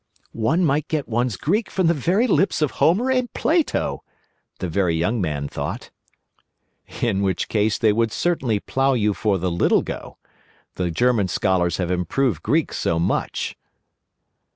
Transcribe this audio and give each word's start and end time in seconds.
"One 0.33 0.65
might 0.65 0.87
get 0.87 1.07
one's 1.07 1.37
Greek 1.37 1.69
from 1.69 1.85
the 1.85 1.93
very 1.93 2.25
lips 2.25 2.63
of 2.63 2.71
Homer 2.81 3.11
and 3.11 3.31
Plato," 3.35 4.01
the 4.57 4.67
Very 4.67 4.95
Young 4.95 5.21
Man 5.21 5.47
thought. 5.47 5.91
"In 7.03 7.21
which 7.21 7.47
case 7.47 7.77
they 7.77 7.93
would 7.93 8.11
certainly 8.11 8.59
plough 8.59 8.93
you 8.93 9.13
for 9.13 9.37
the 9.37 9.51
Little 9.51 9.83
go. 9.83 10.17
The 10.73 10.89
German 10.89 11.27
scholars 11.27 11.77
have 11.77 11.91
improved 11.91 12.41
Greek 12.41 12.73
so 12.73 12.97
much." 12.97 13.55